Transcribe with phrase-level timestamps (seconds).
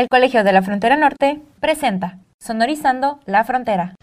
[0.00, 3.96] El Colegio de la Frontera Norte presenta Sonorizando la Frontera.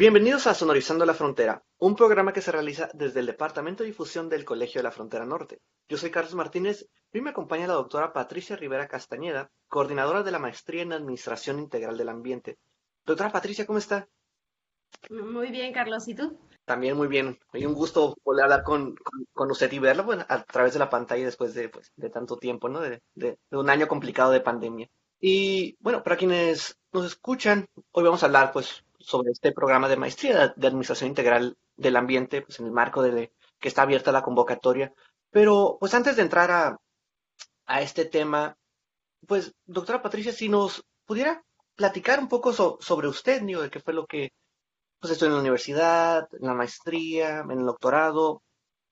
[0.00, 4.30] Bienvenidos a Sonorizando la Frontera, un programa que se realiza desde el Departamento de Difusión
[4.30, 5.60] del Colegio de la Frontera Norte.
[5.90, 10.38] Yo soy Carlos Martínez y me acompaña la doctora Patricia Rivera Castañeda, coordinadora de la
[10.38, 12.56] Maestría en Administración Integral del Ambiente.
[13.04, 14.08] Doctora Patricia, ¿cómo está?
[15.10, 16.34] Muy bien, Carlos, ¿y tú?
[16.64, 17.38] También muy bien.
[17.52, 18.96] Hoy un gusto a hablar con,
[19.34, 22.80] usted y verlo a través de la pantalla después de, pues, de tanto tiempo, ¿no?
[22.80, 24.88] De, de un año complicado de pandemia.
[25.20, 29.96] Y bueno, para quienes nos escuchan, hoy vamos a hablar pues sobre este programa de
[29.96, 34.22] maestría de Administración Integral del Ambiente, pues en el marco de que está abierta la
[34.22, 34.92] convocatoria.
[35.30, 36.78] Pero pues antes de entrar a,
[37.66, 38.56] a este tema,
[39.26, 41.42] pues doctora Patricia, si nos pudiera
[41.74, 44.32] platicar un poco sobre usted, digo, de qué fue lo que
[44.98, 48.42] pues estudió en la universidad, en la maestría, en el doctorado,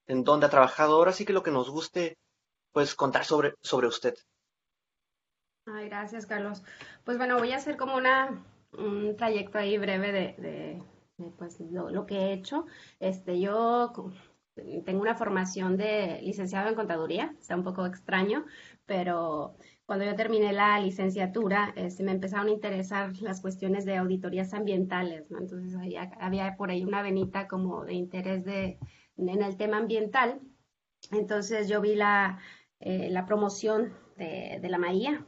[0.06, 0.96] en dónde ha trabajado.
[0.96, 2.16] Ahora sí que lo que nos guste,
[2.72, 4.14] pues contar sobre, sobre usted.
[5.66, 6.62] Ay, gracias, Carlos.
[7.04, 10.82] Pues bueno, voy a hacer como una un trayecto ahí breve de,
[11.38, 12.66] pues, lo, que he hecho.
[13.00, 13.92] Este, yo
[14.84, 18.44] tengo una formación de licenciado en contaduría, está un poco extraño,
[18.86, 24.52] pero cuando yo terminé la licenciatura, este, me empezaron a interesar las cuestiones de auditorías
[24.52, 25.38] ambientales, ¿no?
[25.38, 25.74] Entonces
[26.20, 28.78] había, por ahí una venita como de interés de,
[29.16, 30.40] en el tema ambiental.
[31.12, 32.38] Entonces yo vi la,
[32.80, 35.24] eh, la promoción de, de la Maía,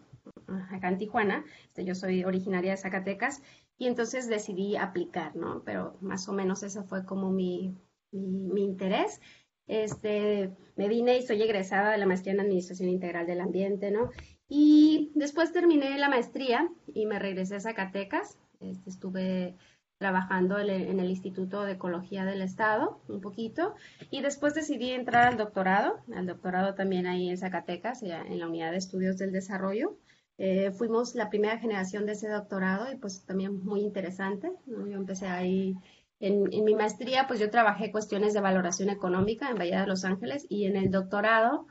[0.71, 1.45] acá en Tijuana.
[1.67, 3.43] Este, yo soy originaria de Zacatecas
[3.79, 5.63] y entonces decidí aplicar, ¿no?
[5.65, 7.75] Pero más o menos ese fue como mi,
[8.13, 9.21] mi, interés.
[9.67, 14.11] Este, me vine y soy egresada de la maestría en Administración Integral del Ambiente, ¿no?
[14.49, 18.37] Y después terminé la maestría y me regresé a Zacatecas.
[18.61, 19.57] Este, estuve
[20.01, 23.75] trabajando en el Instituto de Ecología del Estado un poquito
[24.11, 28.71] y después decidí entrar al doctorado, al doctorado también ahí en Zacatecas, en la Unidad
[28.71, 29.99] de Estudios del Desarrollo.
[30.43, 34.51] Eh, fuimos la primera generación de ese doctorado y pues también muy interesante.
[34.65, 35.77] Yo empecé ahí
[36.19, 40.47] en, mi maestría, pues yo trabajé cuestiones de valoración económica en Bahía de Los Ángeles
[40.49, 41.67] y en el doctorado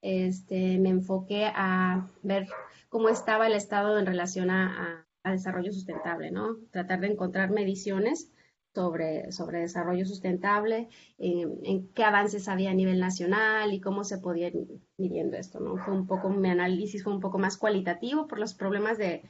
[0.00, 2.48] este, me enfoqué a ver
[2.88, 6.56] cómo estaba el estado en relación a, a desarrollo sustentable, ¿no?
[6.70, 8.32] Tratar de encontrar mediciones
[8.74, 14.48] sobre, sobre desarrollo sustentable, en qué avances había a nivel nacional y cómo se podía
[14.48, 14.66] ir
[14.98, 15.76] midiendo esto, ¿no?
[15.76, 19.22] Fue un poco, mi análisis fue un poco más cualitativo por los problemas de,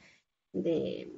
[0.51, 1.11] de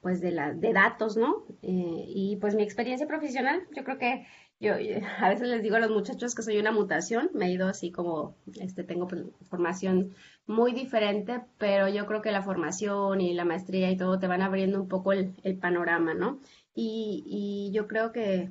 [0.00, 1.46] pues de, la, de datos, ¿no?
[1.62, 4.26] Eh, y pues mi experiencia profesional, yo creo que
[4.60, 4.74] yo,
[5.18, 7.90] a veces les digo a los muchachos que soy una mutación, me he ido así
[7.90, 10.14] como, este, tengo pues, formación
[10.46, 14.42] muy diferente, pero yo creo que la formación y la maestría y todo te van
[14.42, 16.38] abriendo un poco el, el panorama, ¿no?
[16.74, 18.50] Y, yo creo que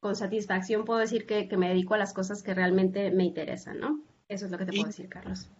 [0.00, 4.02] con satisfacción puedo decir que, me dedico a las cosas que realmente me interesan, ¿no?
[4.28, 5.50] Eso es lo que te puedo decir, Carlos.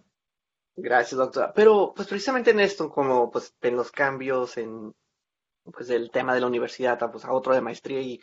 [0.76, 1.52] Gracias, doctora.
[1.52, 4.94] Pero, pues precisamente en esto, como pues en los cambios en
[5.64, 8.20] pues el tema de la universidad, pues a otro de maestría y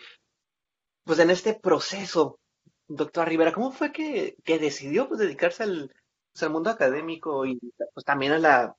[1.04, 2.40] pues en este proceso,
[2.88, 5.94] doctora Rivera, ¿cómo fue que, decidió pues dedicarse al,
[6.34, 7.60] pues, al mundo académico y
[7.94, 8.76] pues también a la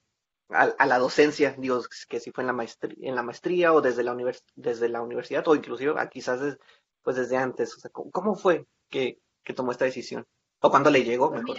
[0.50, 4.02] a, la docencia, digo, que si fue en la maestría, en la maestría o desde
[4.02, 4.16] la,
[4.56, 6.58] desde la universidad o inclusive quizás
[7.02, 7.76] pues desde antes.
[7.76, 9.18] O sea, ¿cómo, fue que,
[9.54, 10.26] tomó esta decisión?
[10.60, 11.58] ¿O cuándo le llegó, pues mejor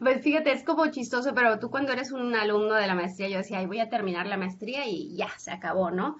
[0.00, 3.38] Pues fíjate, es como chistoso, pero tú cuando eres un alumno de la maestría, yo
[3.38, 6.16] decía, Ay, voy a terminar la maestría y ya, se acabó, ¿no?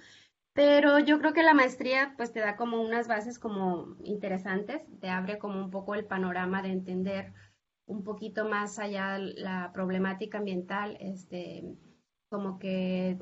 [0.53, 5.09] Pero yo creo que la maestría pues te da como unas bases como interesantes, te
[5.09, 7.32] abre como un poco el panorama de entender
[7.87, 11.76] un poquito más allá la problemática ambiental, este,
[12.28, 13.19] como que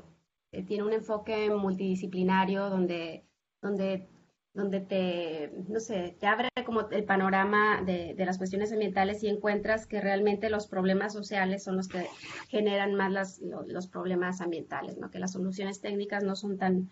[0.51, 3.25] eh, tiene un enfoque multidisciplinario donde,
[3.61, 4.07] donde,
[4.53, 9.87] donde te, no sé, te abre como el panorama de, las cuestiones ambientales y encuentras
[9.87, 12.07] que realmente los problemas sociales son los que
[12.49, 15.09] generan más las, los, problemas ambientales, ¿no?
[15.09, 16.89] que las soluciones técnicas no son tan,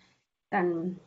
[0.48, 0.98] tan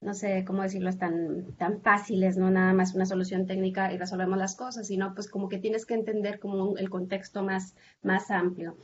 [0.00, 4.38] no sé cómo decirlo, tan, tan fáciles, no nada más una solución técnica y resolvemos
[4.38, 8.76] las cosas, sino pues como que tienes que entender como el contexto más, más amplio.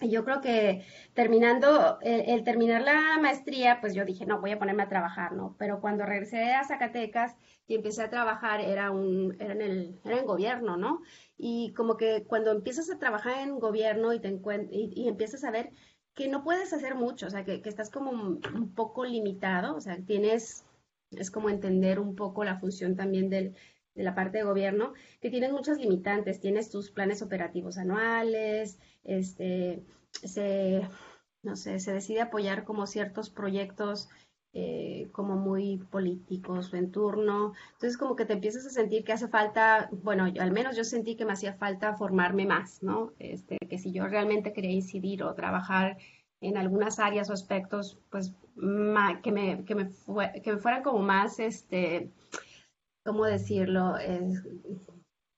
[0.00, 4.58] Y yo creo que terminando, el, terminar la maestría, pues yo dije, no, voy a
[4.58, 5.54] ponerme a trabajar, ¿no?
[5.58, 7.36] Pero cuando regresé a Zacatecas
[7.66, 11.00] y empecé a trabajar, era, un, era, en, el, era en gobierno, ¿no?
[11.38, 14.28] Y como que cuando empiezas a trabajar en gobierno y, te
[14.70, 15.70] y, y empiezas a ver
[16.14, 19.98] que no puedes hacer mucho, o sea, que, estás como un, poco limitado, o sea,
[20.06, 20.64] tienes,
[21.10, 23.54] es como entender un poco la función también del,
[23.94, 29.82] de la parte de gobierno, que tienes muchas limitantes, tienes tus planes operativos anuales, este,
[30.12, 30.88] se,
[31.42, 34.08] no sé, se decide apoyar como ciertos proyectos
[34.56, 37.54] eh, como muy políticos en turno.
[37.72, 41.16] Entonces como que te empiezas a sentir que hace falta, bueno, al menos yo sentí
[41.16, 43.12] que me hacía falta formarme más, ¿no?
[43.18, 45.98] Este, que si yo realmente quería incidir o trabajar
[46.40, 48.32] en algunas áreas o aspectos, pues
[49.22, 49.90] que, me, que, me
[50.40, 52.10] que me fueran como más, este,
[53.04, 53.94] ¿cómo decirlo?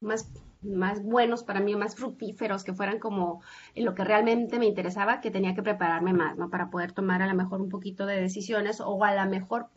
[0.03, 0.31] más
[0.63, 3.43] más buenos para mí, más fructíferos, que fueran como
[3.75, 6.51] lo que realmente me interesaba, que tenía que prepararme más, ¿no?
[6.51, 9.69] Para poder tomar a lo mejor un poquito de decisiones o a lo mejor,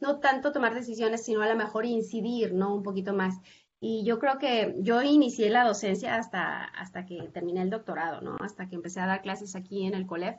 [0.00, 2.74] no tanto tomar decisiones, sino a lo mejor incidir, ¿no?
[2.74, 3.40] Un poquito más.
[3.80, 8.36] Y yo creo que yo inicié la docencia hasta, hasta que terminé el doctorado, ¿no?
[8.40, 10.36] Hasta que empecé a dar clases aquí en el COLEF.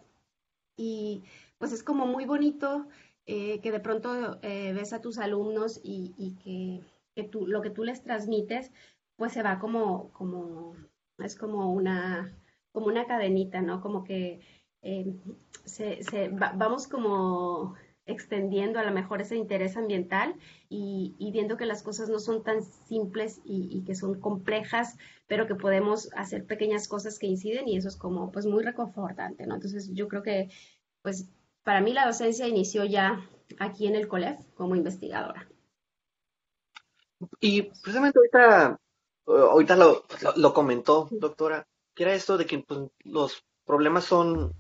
[0.78, 1.24] Y
[1.58, 2.88] pues es como muy bonito
[3.28, 6.82] eh, que de pronto eh, ves a tus alumnos y, y que,
[7.16, 8.72] que tú, lo que tú les transmites,
[9.16, 10.76] pues se va como, como,
[11.18, 12.38] es como una,
[12.72, 13.82] como una cadenita, ¿no?
[13.82, 14.42] Como que
[14.82, 15.16] eh,
[15.66, 17.76] se, se vamos como
[18.06, 20.36] extendiendo a lo mejor ese interés ambiental
[20.70, 24.96] y, viendo que las cosas no son tan simples y, y, que son complejas,
[25.28, 29.48] pero que podemos hacer pequeñas cosas que inciden y eso es como pues muy reconfortante,
[29.48, 29.56] ¿no?
[29.56, 30.50] Entonces yo creo que
[31.02, 31.28] pues
[31.64, 33.28] para mí la docencia inició ya
[33.60, 35.50] aquí en el COLEF como investigadora.
[37.40, 38.80] Y precisamente ahorita
[39.26, 40.04] ahorita lo,
[40.36, 44.54] lo, comentó, doctora, que era esto de que pues, los problemas son,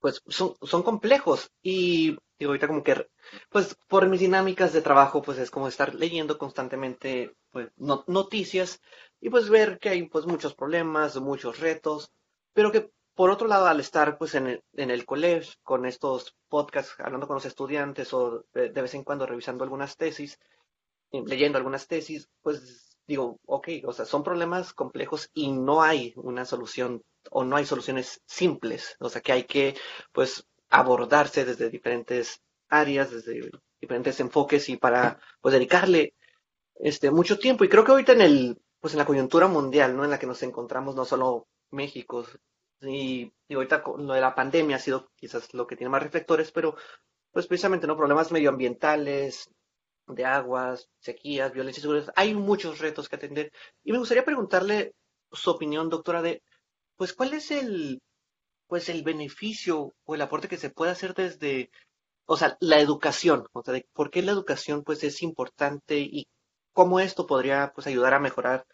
[0.00, 1.50] pues, son, son complejos.
[1.62, 3.08] Y digo, ahorita como que,
[3.50, 8.80] pues, por mis dinámicas de trabajo, pues, es como estar leyendo constantemente, pues, noticias
[9.20, 12.10] y pues ver que hay, pues, muchos problemas, muchos retos,
[12.52, 16.36] pero que por otro lado, al estar, pues, en el, en el colegio, con estos
[16.48, 20.38] podcasts, hablando con los estudiantes o de, de vez en cuando revisando algunas tesis,
[21.10, 26.12] eh, leyendo algunas tesis, pues digo, ok, o sea, son problemas complejos y no hay
[26.16, 29.74] una solución o no hay soluciones simples, o sea, que hay que,
[30.12, 33.50] pues, abordarse desde diferentes áreas, desde
[33.80, 36.14] diferentes enfoques y para, pues, dedicarle,
[36.76, 37.64] este, mucho tiempo.
[37.64, 40.04] Y creo que ahorita en el, pues, en la coyuntura mundial, ¿no?
[40.04, 42.26] En la que nos encontramos, no solo México,
[42.82, 46.02] y, y ahorita con lo de la pandemia ha sido quizás lo que tiene más
[46.02, 46.76] reflectores, pero,
[47.32, 47.96] pues, precisamente, ¿no?
[47.96, 49.50] Problemas medioambientales,
[50.14, 52.12] de aguas, sequías, violencia y seguridad.
[52.16, 53.52] Hay muchos retos que atender.
[53.84, 54.94] Y me gustaría preguntarle
[55.32, 56.42] su opinión, doctora, de,
[56.96, 58.00] pues, ¿cuál es el,
[58.66, 61.70] pues, el beneficio o el aporte que se puede hacer desde,
[62.26, 63.46] o sea, la educación?
[63.52, 66.26] O sea, de por qué la educación, pues, es importante y
[66.72, 68.66] cómo esto podría, pues, ayudar a mejorar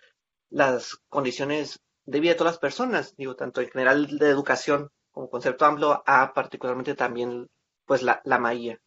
[0.51, 5.31] las condiciones de vida de todas las personas, digo, tanto en general de educación como
[5.31, 7.49] concepto amplio, a particularmente también,
[7.87, 8.79] pues, la, la maía.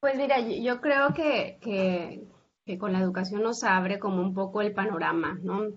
[0.00, 4.72] Pues mira, yo creo que, que, con la educación nos abre como un poco el
[4.72, 5.70] panorama, ¿no?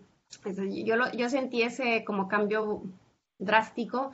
[0.85, 2.83] Yo, yo sentí ese como cambio
[3.39, 4.11] drástico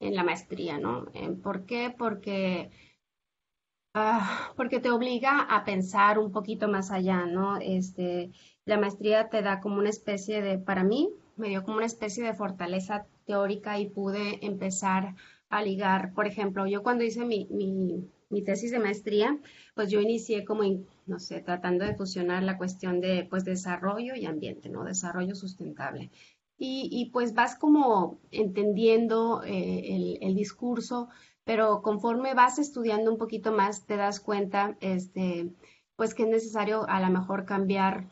[0.00, 1.06] en la maestría, ¿no?
[1.42, 1.94] ¿Por qué?
[1.96, 2.70] Porque,
[3.94, 7.56] ah, porque te obliga a pensar un poquito más allá, ¿no?
[7.58, 8.30] Este,
[8.64, 12.24] la maestría te da como una especie de, para mí, me dio como una especie
[12.24, 15.14] de fortaleza teórica y pude empezar
[15.50, 19.38] a ligar, por ejemplo, yo cuando hice mi, mi mi tesis de maestría,
[19.74, 20.62] pues yo inicié como,
[21.06, 24.84] no sé, tratando de fusionar la cuestión de, pues, desarrollo y ambiente, ¿no?
[24.84, 26.10] Desarrollo sustentable.
[26.58, 31.08] Y, y pues vas como entendiendo eh, el, el, discurso,
[31.44, 35.54] pero conforme vas estudiando un poquito más, te das cuenta, este,
[35.94, 38.08] pues que es necesario a lo mejor cambiar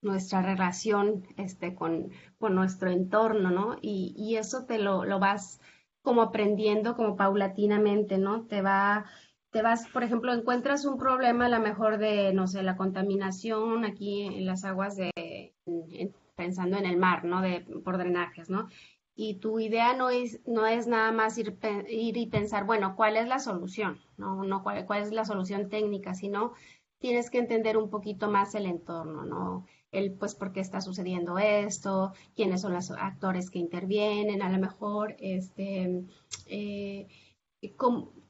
[0.00, 3.76] nuestra relación este, con, con nuestro entorno, ¿no?
[3.82, 5.60] Y, y eso te lo, lo vas
[6.02, 8.44] como aprendiendo como paulatinamente, ¿no?
[8.46, 9.06] Te va
[9.52, 13.84] te vas, por ejemplo, encuentras un problema a lo mejor de, no sé, la contaminación
[13.84, 15.54] aquí en las aguas de,
[16.34, 17.42] pensando en el mar, ¿no?
[17.42, 18.68] De, por drenajes, ¿no?
[19.14, 23.18] Y tu idea no es, no es nada más ir, ir y pensar, bueno, ¿cuál
[23.18, 24.00] es la solución?
[24.16, 26.54] No, no cuál, cuál es la solución técnica, sino
[26.98, 29.66] tienes que entender un poquito más el entorno, ¿no?
[29.90, 34.58] El, pues, por qué está sucediendo esto, quiénes son los actores que intervienen, a lo
[34.58, 36.04] mejor, este,
[36.46, 37.06] eh,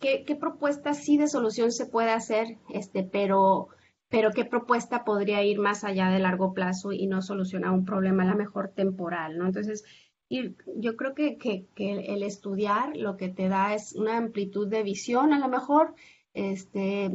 [0.01, 3.69] qué, qué propuesta sí de solución se puede hacer, este, pero,
[4.09, 8.25] pero qué propuesta podría ir más allá de largo plazo y no solucionar un problema
[8.25, 9.47] a lo mejor temporal, ¿no?
[9.47, 9.85] Entonces,
[10.29, 14.83] yo creo que, que, que, el estudiar lo que te da es una amplitud de
[14.83, 15.95] visión a lo mejor,
[16.33, 17.11] este,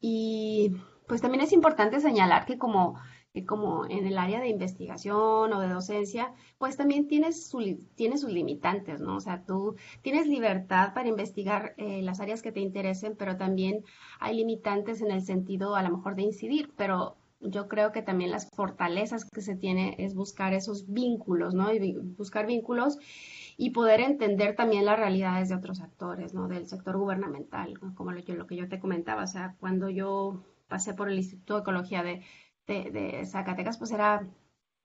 [0.00, 0.72] y
[1.06, 2.98] pues también es importante señalar que como
[3.44, 8.32] como en el área de investigación o de docencia, pues también tienes, su, tienes sus
[8.32, 9.16] limitantes, ¿no?
[9.16, 13.84] O sea, tú tienes libertad para investigar eh, las áreas que te interesen, pero también
[14.20, 18.30] hay limitantes en el sentido a lo mejor de incidir, pero yo creo que también
[18.30, 21.72] las fortalezas que se tiene es buscar esos vínculos, ¿no?
[21.72, 22.98] Y buscar vínculos
[23.56, 26.48] y poder entender también las realidades de otros actores, ¿no?
[26.48, 30.94] Del sector gubernamental, como lo, lo, que yo te comentaba, o sea, cuando yo pasé
[30.94, 32.22] por el Instituto de Ecología de,
[32.68, 34.26] de, Zacatecas, pues era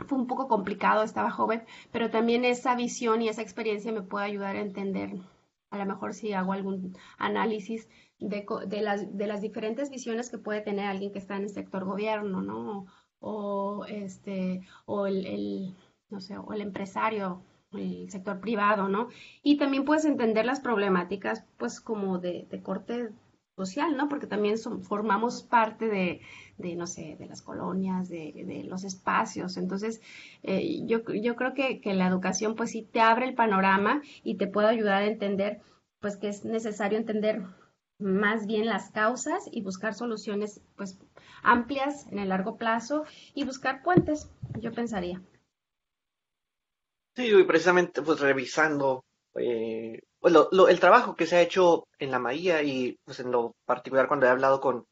[0.07, 4.25] fue un poco complicado, estaba joven, pero también esa visión y esa experiencia me puede
[4.25, 5.11] ayudar a entender,
[5.69, 7.87] a lo mejor si hago algún análisis
[8.19, 11.49] de, de, las, de las diferentes visiones que puede tener alguien que está en el
[11.49, 12.85] sector gobierno, ¿no?
[13.19, 15.75] O, este, o el, el,
[16.09, 19.09] no sé, o el empresario, el sector privado, ¿no?
[19.41, 23.09] Y también puedes entender las problemáticas, pues, como de, de corte
[23.55, 24.09] social, ¿no?
[24.09, 26.21] Porque también formamos parte de,
[26.57, 29.57] de, no sé, de las colonias, de, de los espacios.
[29.57, 30.01] Entonces,
[30.43, 34.35] eh, yo, yo creo que, que, la educación, pues sí, te abre el panorama y
[34.35, 35.61] te puede ayudar a entender,
[35.99, 37.43] pues, que es necesario entender
[37.99, 40.99] más bien las causas y buscar soluciones, pues,
[41.43, 43.05] amplias en el largo plazo
[43.35, 44.29] y buscar puentes,
[44.59, 45.21] yo pensaría.
[47.15, 49.05] Sí, y precisamente, pues, revisando
[49.35, 50.33] eh, pues,
[50.69, 54.25] el trabajo que se ha hecho en la Maía y pues en lo particular cuando
[54.25, 54.87] he hablado con,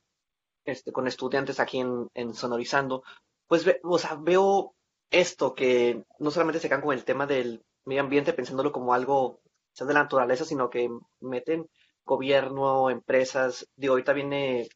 [0.66, 3.04] este, con estudiantes aquí en, Sonorizando,
[3.48, 4.76] pues o sea, veo
[5.10, 9.40] esto que no solamente se quedan con el tema del medio ambiente pensándolo como algo
[9.80, 10.90] de la naturaleza, sino que
[11.22, 11.70] meten
[12.04, 13.66] gobierno, empresas.
[13.78, 14.68] De ahorita viene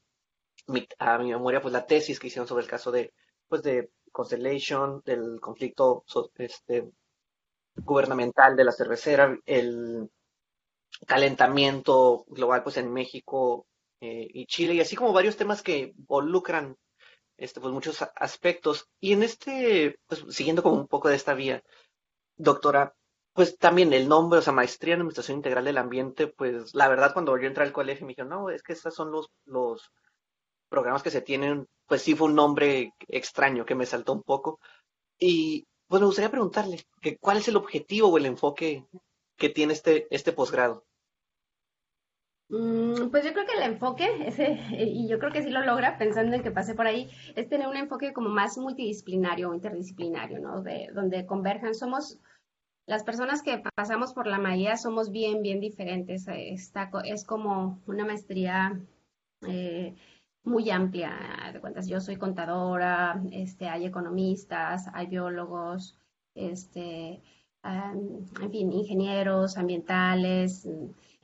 [1.00, 3.14] a mi memoria pues la tesis que hicieron sobre el caso de
[3.50, 6.06] pues de Constellation, del conflicto
[6.38, 6.90] este,
[7.76, 10.10] gubernamental de la cervecera, el
[11.08, 13.68] calentamiento global pues en México
[14.02, 16.78] eh, y Chile y así como varios temas que involucran
[17.38, 18.88] este, pues, muchos aspectos.
[19.00, 21.64] Y en este, pues siguiendo como un poco de esta vía,
[22.38, 22.96] doctora,
[23.34, 27.14] pues también el nombre, o sea, maestría en administración integral del ambiente, pues la verdad
[27.14, 29.92] cuando yo entré al colegio me dijeron, no, es que estos son los, los
[30.70, 34.60] programas que se tienen, pues sí fue un nombre extraño que me saltó un poco.
[35.20, 38.86] Y pues me gustaría preguntarle, que, ¿cuál es el objetivo o el enfoque
[39.38, 40.86] que tiene este, este posgrado?
[42.50, 44.08] Mm, pues yo creo que el enfoque,
[44.80, 47.68] y yo creo que sí lo logra pensando en que pasé por ahí, es tener
[47.68, 50.62] un enfoque como más multidisciplinario o interdisciplinario, ¿no?
[50.62, 51.74] De, donde converjan.
[51.74, 52.20] Somos,
[52.86, 56.27] las personas que pasamos por la magia somos bien, bien diferentes.
[56.27, 58.80] Está, es como una maestría
[59.48, 59.96] eh,
[60.44, 61.18] muy amplia.
[61.51, 65.98] De cuentas, yo soy contadora, este, hay economistas, hay biólogos,
[66.36, 67.24] este,
[67.65, 70.67] en fin, ingenieros ambientales,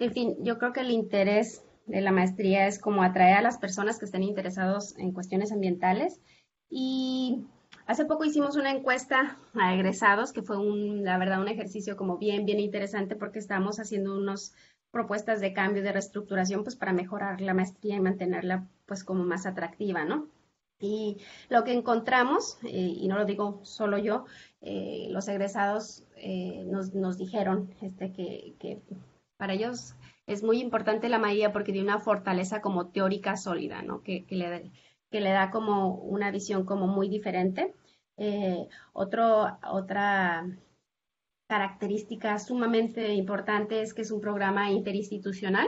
[0.01, 3.59] en fin, yo creo que el interés de la maestría es como atraer a las
[3.59, 6.19] personas que estén interesados en cuestiones ambientales.
[6.69, 7.45] Y
[7.85, 10.57] hace poco hicimos una encuesta a egresados, que fue
[11.03, 14.55] la verdad, un ejercicio como bien, bien interesante porque estamos haciendo unas
[14.89, 19.45] propuestas de cambio, de reestructuración, pues para mejorar la maestría y mantenerla pues como más
[19.45, 20.27] atractiva, ¿no?
[20.81, 21.17] Y
[21.49, 24.25] lo que encontramos, eh, y no lo digo solo yo,
[24.61, 28.81] eh, los egresados eh, nos, nos, dijeron este, que,
[29.37, 29.95] para ellos
[30.27, 34.03] es muy importante la magia porque tiene una fortaleza como teórica sólida, ¿no?
[34.03, 34.71] Que, que, le,
[35.09, 37.73] que le da como una visión como muy diferente.
[38.17, 40.45] Eh, otro, otra
[41.47, 45.67] característica sumamente importante es que es un programa interinstitucional.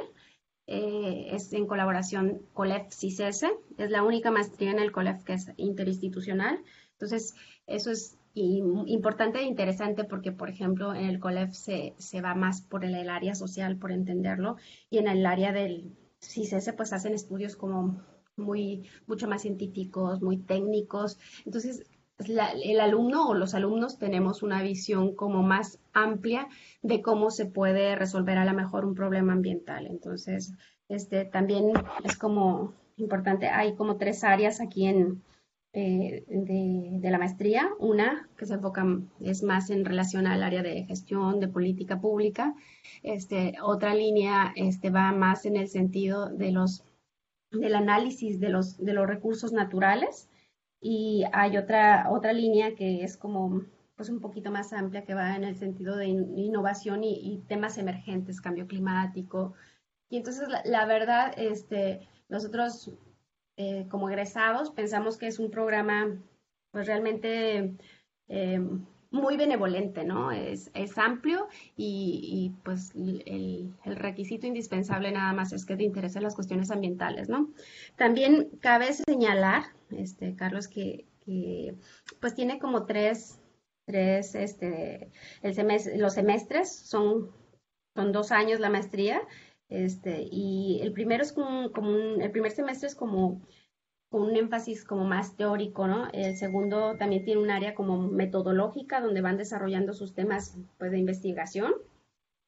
[0.65, 3.51] Eh, es en colaboración COLEF-CICESE.
[3.77, 6.63] Es la única maestría en el COLEF que es interinstitucional.
[6.93, 7.35] Entonces,
[7.67, 12.61] eso es importante e interesante porque, por ejemplo, en el COLEF se, se va más
[12.61, 14.55] por el, área social, por entenderlo,
[14.89, 18.01] y en el área del CICES pues hacen estudios como
[18.35, 21.19] muy, mucho más científicos, muy técnicos.
[21.45, 21.83] Entonces,
[22.19, 26.47] el alumno o los alumnos tenemos una visión como más amplia
[26.81, 29.87] de cómo se puede resolver a lo mejor un problema ambiental.
[29.87, 30.53] Entonces,
[30.89, 35.23] este también es como importante, hay como tres áreas aquí en,
[35.73, 38.85] eh, de, la maestría, una que se enfoca
[39.19, 42.53] es más en relación al área de gestión, de política pública,
[43.01, 46.83] este, otra línea este, va más en el sentido de los,
[47.51, 50.29] del análisis de los, de los recursos naturales
[50.83, 53.63] y hay otra, otra línea que es como
[53.95, 58.41] pues un poquito más amplia que va en el sentido de innovación y, temas emergentes,
[58.41, 59.53] cambio climático.
[60.09, 62.91] Y entonces la, verdad, este, nosotros
[63.55, 66.17] eh, como egresados, pensamos que es un programa
[66.71, 67.77] pues realmente
[68.27, 68.59] eh,
[69.13, 70.31] muy benevolente, ¿no?
[70.31, 76.35] Es, es amplio y, pues el, requisito indispensable nada más es que te interesen las
[76.35, 77.49] cuestiones ambientales, ¿no?
[77.95, 81.75] También cabe señalar, este, Carlos, que, que
[82.19, 83.39] pues tiene como tres,
[83.85, 85.11] tres, este,
[85.43, 87.31] el semestre, los semestres son,
[87.95, 89.21] son dos años la maestría
[89.73, 91.71] este, y el primero es como,
[92.19, 93.41] el primer semestre es como
[94.13, 96.07] con un énfasis como más teórico, ¿no?
[96.13, 100.99] El segundo también tiene un área como metodológica donde van desarrollando sus temas pues, de
[100.99, 101.73] investigación.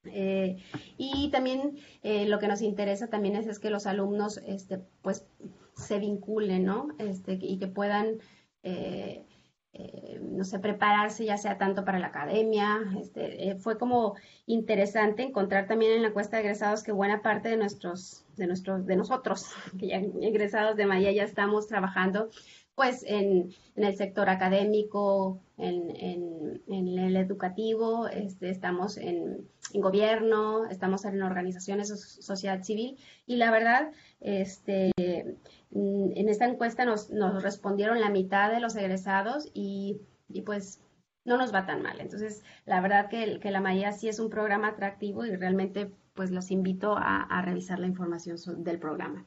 [0.03, 0.57] Eh,
[0.95, 5.25] y también eh, lo que nos interesa también es, es que los alumnos este, pues,
[5.75, 6.89] se vinculen, ¿no?
[6.99, 8.19] Este, y que puedan
[8.61, 9.25] eh,
[9.77, 12.79] eh, no sé, prepararse ya sea tanto para la academia.
[12.97, 14.15] Este, eh, fue como
[14.45, 18.85] interesante encontrar también en la encuesta de egresados que buena parte de nuestros, de nuestros,
[18.85, 19.47] de nosotros,
[19.79, 22.29] que ya egresados de Maya ya estamos trabajando
[22.75, 31.87] pues en, el sector académico, en, el educativo, este, estamos en, gobierno, estamos en organizaciones
[31.87, 34.91] sociedad civil y la verdad, este,
[35.71, 37.09] mm, en esta encuesta nos,
[37.41, 40.01] respondieron la mitad de los egresados y,
[40.45, 40.81] pues
[41.25, 41.99] no nos va tan mal.
[42.01, 46.49] Entonces, la verdad que, la Maya sí es un programa atractivo y realmente pues los
[46.49, 49.25] invito a, revisar la información del programa.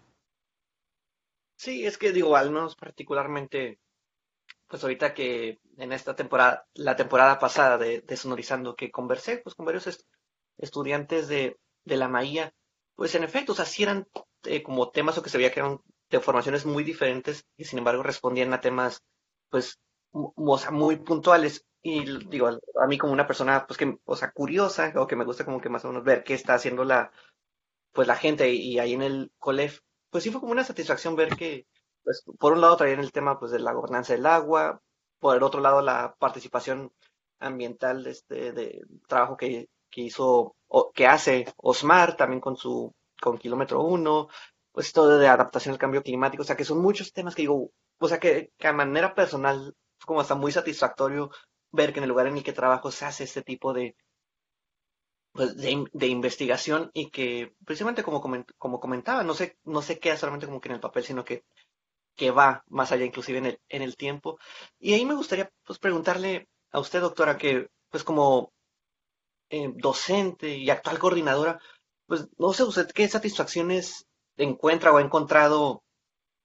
[1.57, 3.79] Sí, es que digo, al menos particularmente,
[4.69, 9.67] pues ahorita que en esta temporada, la temporada pasada de, Sonorizando, que conversé pues con
[9.67, 10.05] varios
[10.57, 12.55] estudiantes de, la Maía,
[12.95, 14.07] pues en efecto, o sea, sí eran
[14.45, 15.81] eh, como temas o que se veía que eran
[16.11, 19.03] de formaciones muy diferentes y sin embargo respondían a temas
[19.51, 19.79] pues
[20.13, 21.65] muy puntuales.
[21.83, 25.25] Y digo, a mí como una persona pues que, o sea, curiosa o que me
[25.25, 27.13] gusta como que más o menos ver qué está haciendo la,
[27.93, 29.81] pues la gente y ahí en el COLEF
[30.11, 31.67] pues sí fue como una satisfacción ver que,
[32.05, 34.81] pues, por un lado traían el tema pues, de la gobernanza del agua,
[35.19, 36.93] por el otro lado la participación
[37.41, 42.93] ambiental de este de trabajo que, que hizo o que hace Osmar también con su
[43.21, 44.29] con kilómetro uno,
[44.73, 47.71] pues todo de adaptación al cambio climático, o sea que son muchos temas que digo,
[47.99, 51.31] o sea que, que a manera personal como hasta muy satisfactorio
[51.73, 53.97] ver que en el lugar en el que trabajo se hace este tipo de,
[55.33, 58.21] pues, de, investigación y que precisamente como,
[58.59, 61.45] como comentaba, no se, no se queda solamente como que en el papel, sino que,
[62.17, 64.39] que va más allá inclusive en el, en el tiempo.
[64.79, 68.53] Y ahí me gustaría pues preguntarle a usted, doctora, que pues como
[69.51, 71.61] eh, docente y actual coordinadora,
[72.09, 75.83] pues no sé usted qué satisfacciones encuentra o ha encontrado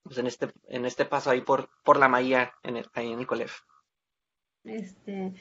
[0.04, 3.18] pues, en este en este paso ahí por por la Maía en el, ahí en
[3.18, 3.26] el
[4.64, 5.34] Este,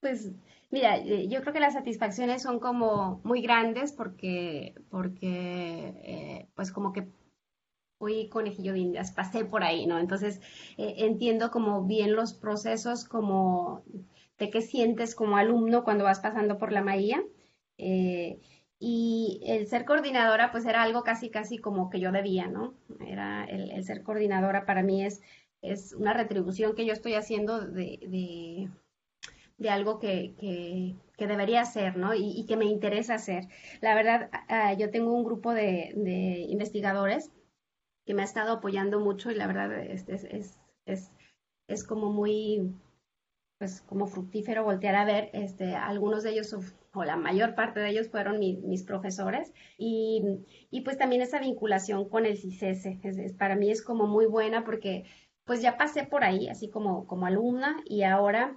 [0.00, 0.30] pues
[0.70, 6.72] Mira, eh, yo creo que las satisfacciones son como muy grandes porque, porque eh, pues
[6.72, 7.08] como que
[7.98, 9.98] fui conejillo de indias, pasé por ahí, ¿no?
[9.98, 10.40] Entonces
[10.76, 13.82] eh, entiendo como bien los procesos como
[14.38, 17.22] de qué sientes como alumno cuando vas pasando por la maía.
[18.78, 22.74] Y el ser coordinadora pues era algo casi, casi como que yo debía, ¿no?
[23.06, 25.20] Era el, ser coordinadora para mí es,
[25.62, 28.70] es una retribución que yo estoy haciendo de
[29.58, 32.14] de algo que, que, debería hacer, ¿no?
[32.14, 33.48] Y, que me interesa hacer.
[33.80, 37.32] La verdad, ah, yo tengo un grupo de, investigadores
[38.06, 41.10] que me ha estado apoyando mucho y la verdad es, es, es,
[41.68, 42.72] es como muy,
[43.58, 46.56] pues como fructífero voltear a ver, este, algunos de ellos
[47.04, 49.52] la mayor parte de ellos fueron mis profesores.
[49.76, 50.22] Y,
[50.70, 54.64] y, pues también esa vinculación con el CICESE, es, para mí es como muy buena
[54.64, 55.04] porque
[55.44, 58.54] pues ya pasé por ahí así como, como alumna y ahora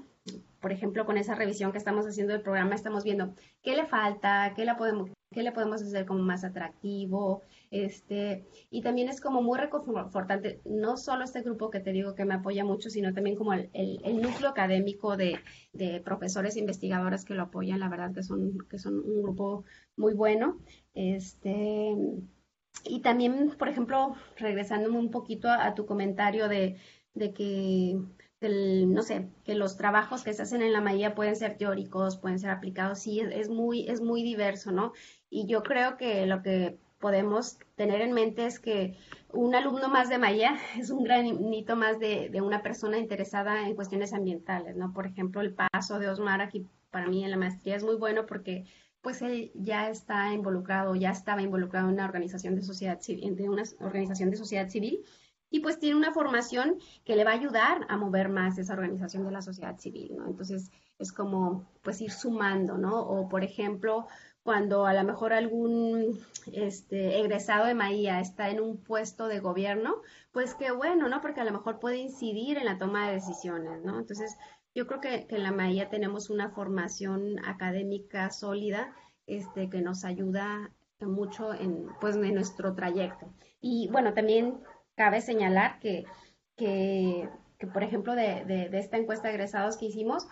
[0.62, 4.54] por ejemplo, con esa revisión que estamos haciendo del programa, estamos viendo qué le falta,
[4.56, 9.42] qué, la podemos, qué le podemos hacer como más atractivo, este, y también es como
[9.42, 13.36] muy reconfortante, no solo este grupo que te digo que me apoya mucho, sino también
[13.36, 13.70] como el,
[14.22, 15.40] núcleo académico de,
[16.06, 19.64] profesores e investigadores que lo apoyan, la verdad que son, que son un grupo
[19.98, 20.60] muy bueno.
[20.94, 21.96] Este,
[22.84, 26.78] y también, por ejemplo, regresándome un poquito a, tu comentario de,
[27.16, 27.98] de que
[28.50, 32.40] no sé, que los trabajos que se hacen en la maía pueden ser teóricos, pueden
[32.40, 34.94] ser aplicados, sí, es, muy, es muy diverso, ¿no?
[35.30, 38.98] Y yo creo que lo que podemos tener en mente es que
[39.32, 43.76] un alumno más de Maya es un granito más de, de, una persona interesada en
[43.76, 44.92] cuestiones ambientales, ¿no?
[44.92, 48.26] Por ejemplo, el paso de Osmar aquí para mí en la maestría es muy bueno
[48.26, 48.66] porque
[49.02, 53.64] pues él ya está involucrado, ya estaba involucrado en una organización de sociedad en una
[53.80, 55.04] organización de sociedad civil
[55.52, 59.26] y pues tiene una formación que le va a ayudar a mover más esa organización
[59.26, 60.26] de la sociedad civil, ¿no?
[60.26, 63.02] Entonces es como pues ir sumando, ¿no?
[63.02, 64.08] O por ejemplo,
[64.44, 66.20] cuando a lo mejor algún
[66.54, 71.22] este, egresado de Maía está en un puesto de gobierno, pues qué bueno, ¿no?
[71.22, 74.00] Porque a lo mejor puede incidir en la toma de decisiones, ¿no?
[74.00, 74.38] Entonces,
[74.74, 78.96] yo creo que, en la Maía tenemos una formación académica sólida
[79.28, 83.28] este, que nos ayuda mucho en, pues, en nuestro trayecto.
[83.60, 84.60] Y bueno, también
[84.96, 86.06] cabe señalar que,
[86.58, 87.28] que,
[87.74, 90.28] por ejemplo, de, esta encuesta de egresados que hicimos,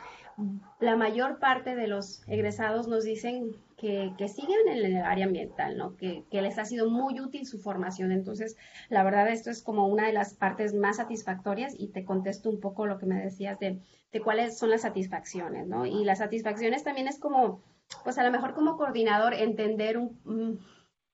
[0.79, 5.95] la mayor parte de los egresados nos dicen que, siguen en el área ambiental, ¿no?
[5.95, 8.11] Que, les ha sido muy útil su formación.
[8.11, 8.57] Entonces,
[8.89, 12.59] la verdad, esto es como una de las partes más satisfactorias y te contesto un
[12.59, 13.79] poco lo que me decías de,
[14.23, 15.85] cuáles son las satisfacciones, ¿no?
[15.85, 17.61] Y las satisfacciones también es como,
[18.03, 20.59] pues a lo mejor como coordinador, entender un,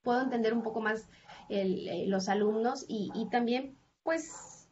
[0.06, 1.10] puedo entender un poco más
[1.50, 4.70] eh, los alumnos y, también, pues,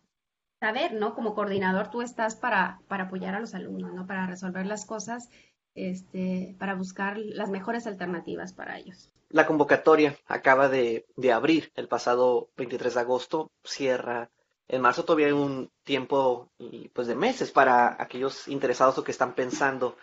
[0.59, 1.15] saber, ¿no?
[1.15, 4.07] Como coordinador tú estás para, para apoyar a los alumnos, ¿no?
[4.07, 5.29] Para resolver las cosas,
[5.75, 9.11] este, para buscar las mejores alternativas para ellos.
[9.29, 14.29] La convocatoria acaba de, abrir el pasado 23 de agosto, cierra
[14.67, 16.49] en marzo todavía hay un tiempo
[16.93, 19.97] pues de meses para aquellos interesados o que están pensando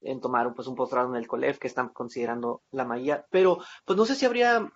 [0.00, 3.96] en tomar pues, un posgrado en el COLEF, que están considerando la maía, pero pues
[3.96, 4.70] no sé si habría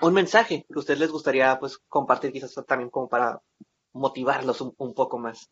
[0.00, 3.40] un mensaje que a ustedes les gustaría pues compartir quizás también como para
[3.92, 5.50] motivarlos un, poco más.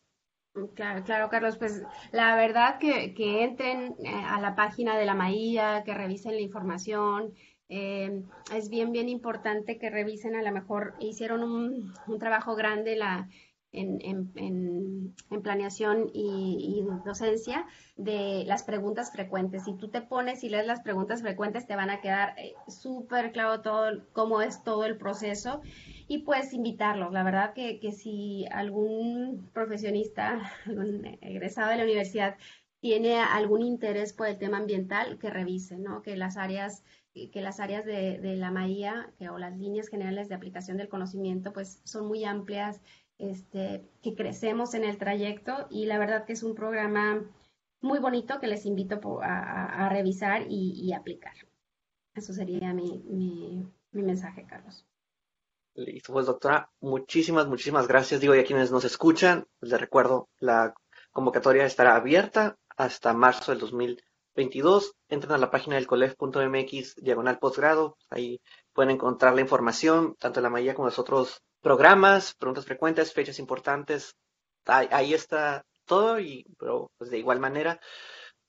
[0.75, 5.15] Claro, claro, Carlos, pues la verdad que, que entren eh, a la página de la
[5.15, 7.33] Maía, que revisen la información.
[7.69, 12.95] Eh, es bien, bien importante que revisen, a lo mejor hicieron un, un trabajo grande
[12.95, 13.27] la,
[13.73, 17.65] en, en, planeación y, docencia
[17.97, 19.65] de las preguntas frecuentes.
[19.65, 23.31] Si tú te pones y lees las preguntas frecuentes, te van a quedar eh, súper
[23.31, 25.61] claro todo cómo es todo el proceso
[26.07, 27.11] y puedes invitarlos.
[27.11, 32.37] La verdad que, que si algún profesionista, algún egresado de la universidad
[32.79, 36.01] tiene algún interés por el tema ambiental, que revise, ¿no?
[36.01, 36.83] Que las áreas
[37.31, 40.89] que las áreas de, de la maía que, o las líneas generales de aplicación del
[40.89, 42.81] conocimiento pues son muy amplias
[43.31, 47.23] este, que crecemos en el trayecto y la verdad que es un programa
[47.81, 51.33] muy bonito que les invito a, revisar y, aplicar.
[52.15, 54.85] Eso sería mi, mensaje, Carlos.
[55.75, 58.21] Listo, pues doctora, muchísimas, muchísimas gracias.
[58.21, 60.73] Digo, y a quienes nos escuchan, les recuerdo, la
[61.11, 64.93] convocatoria estará abierta hasta marzo del 2022.
[65.09, 67.97] Entren a la página del colef.mx, diagonal postgrado.
[68.09, 68.39] Ahí
[68.73, 73.13] pueden encontrar la información, tanto en la mayoría como en los otros programas, preguntas frecuentes,
[73.13, 74.15] fechas importantes.
[74.65, 77.79] Ahí, está todo, y, pero pues de igual manera.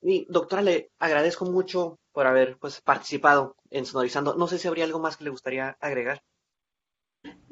[0.01, 4.35] Y doctora, le agradezco mucho por haber pues, participado en Sonorizando.
[4.37, 6.23] No sé si habría algo más que le gustaría agregar.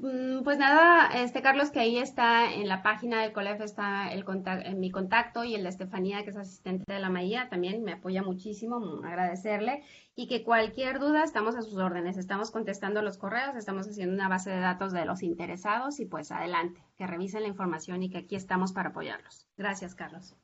[0.02, 4.24] Mm, pues nada, este Carlos, que ahí está en la página del COLEF, está el
[4.64, 7.92] en mi contacto y el de Estefanía, que es asistente de la Maía, también me
[7.92, 9.84] apoya muchísimo, mm, agradecerle.
[10.16, 14.28] Y que cualquier duda, estamos a sus órdenes, estamos contestando los correos, estamos haciendo una
[14.28, 18.18] base de datos de los interesados y pues adelante, que revisen la información y que
[18.18, 19.46] aquí estamos para apoyarlos.
[19.56, 20.34] Gracias, Carlos.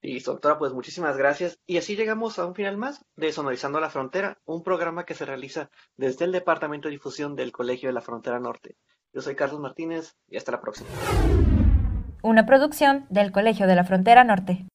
[0.00, 1.58] Y doctora, pues muchísimas gracias.
[1.66, 5.24] Y así llegamos a un final más de Sonorizando la Frontera, un programa que se
[5.24, 8.76] realiza desde el Departamento de Difusión del Colegio de la Frontera Norte.
[9.12, 10.88] Yo soy Carlos Martínez y hasta la próxima.
[12.22, 14.66] Una producción del Colegio de la Frontera Norte.